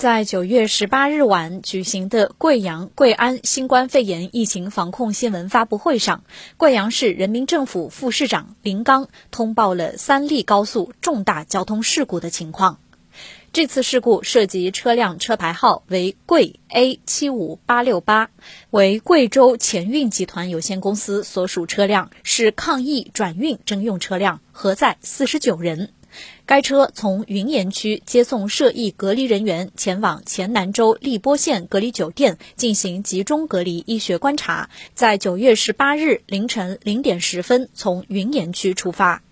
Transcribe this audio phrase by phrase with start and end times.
[0.00, 6.24] 在九月十八日晚举行的贵阳、贵安新冠肺炎疫情防控新闻发布会上，
[6.56, 12.78] 贵阳市人民政府副市长林刚通报了三例高速重大交通事故的情况。
[13.52, 18.30] 这次事故涉及车辆车牌号为贵 A 七五八六八，
[18.70, 25.90] 为贵州前运集团有限公司所属车辆，是抗疫转运征用车辆，核载四十九人。
[26.46, 39.22] 该车从云岩区接送涉疫隔离人员前往黔南州荔波县隔离酒店进行集中隔离医学观察，在九月十八日凌晨零点十分从云岩区出发。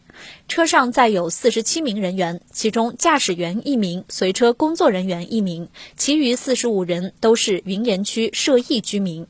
[0.48, 9.26] 车上载有四十七名人员，其中驾驶员一名，随车工作人员一名，其余四十五人都是云岩区涉疫居民。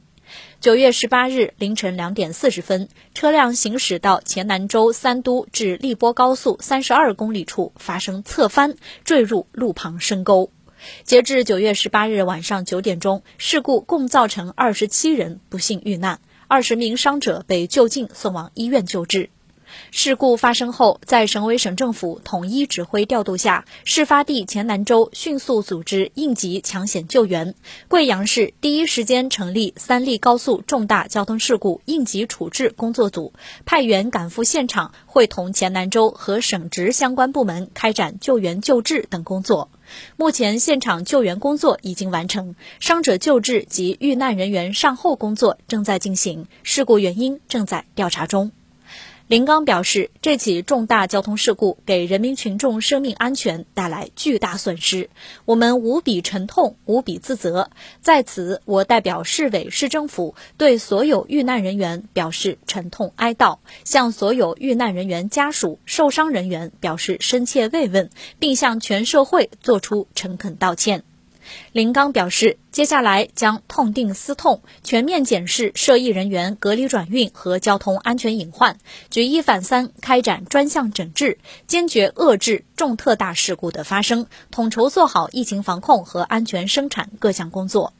[0.60, 10.50] 九月十八日凌晨两点四十分，车辆行驶到黔南州三都至荔波高速三十二公里处，发生侧翻，坠入路旁深沟。
[11.04, 19.30] 截至九月十八日晚上九点钟，事故共造成二十七人不幸遇难，二十名伤者被就近送往医院救治。
[19.90, 27.54] 事故发生后，在省委省政府统一指挥调度下，事发地黔南州迅速组织应急抢险救援。
[27.88, 33.32] 贵阳市第一时间成立三立高速重大交通事故应急处置工作组，
[33.64, 39.70] 派员赶赴现场，会同黔南州和省直相关部门开展救援救治等工作。
[40.16, 48.52] 目前，现场救援工作已经完成，伤者救治及遇难人员善后工作正在进行，事故原因正在调查中。
[49.28, 55.10] 林刚表示，这起重大交通事故给人民群众生命安全带来巨大损失，
[55.44, 57.68] 我们无比沉痛，无比自责。
[58.00, 68.08] 在此，我代表市委市政府对所有遇难人员表示沉痛哀悼，向所有遇难人员家属、受伤人员表示深切慰问，
[68.38, 71.04] 并向全社会作出诚恳道歉。
[71.72, 78.78] 林刚表示，接下来将痛定思痛，全面检视涉疫人员隔离转运和交通安全隐患，
[79.10, 87.92] 举一反三，开展专项整治，坚决遏制重特大事故的发生，统筹做好疫情防控和安全生产各项工作。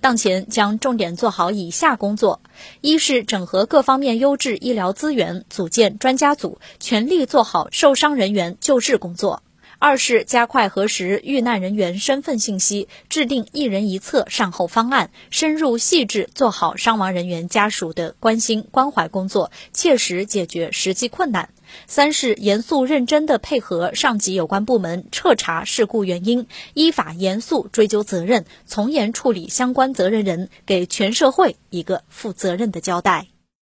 [0.00, 2.40] 当前将重点做好以下工作：
[2.80, 9.42] 一是整合各方面优质医疗资源，组建专家组，全力做好受伤人员救治工作。
[9.78, 21.50] 二是加快核实遇难人员身份信息，制定一人一策善后方案，深入细致做好伤亡人员家属的关心关怀工作，切实解决实际困难。
[21.86, 33.26] 三是严肃认真地配合上级有关部门彻查事故原因，依法严肃追究责任，从严处理相关责任人，给全社会一个负责任的交代。